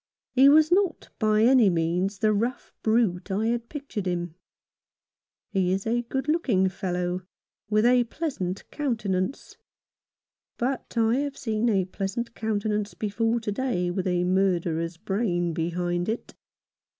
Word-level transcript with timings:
He 0.33 0.45
is 0.47 0.71
not 0.71 1.09
by 1.19 1.43
any 1.43 1.69
means 1.69 2.17
the 2.17 2.33
rough 2.33 2.73
brute 2.81 3.29
I 3.29 3.45
had 3.49 3.69
pictured 3.69 4.07
him. 4.07 4.33
He 5.51 5.71
is 5.71 5.85
a 5.85 6.01
good 6.01 6.27
looking 6.27 6.61
135 6.61 6.81
Rough 6.81 6.97
Justice. 6.97 7.05
fellow, 7.05 7.21
with 7.69 7.85
a 7.85 8.03
pleasant 8.05 8.71
countenance; 8.71 9.57
but 10.57 10.97
I 10.97 11.17
have 11.17 11.37
seen 11.37 11.69
a 11.69 11.85
pleasant 11.85 12.33
countenance 12.33 12.95
before 12.95 13.39
to 13.41 13.51
day 13.51 13.91
with 13.91 14.07
a 14.07 14.23
murderer's 14.23 14.97
brain 14.97 15.53
behind 15.53 16.09
it. 16.09 16.33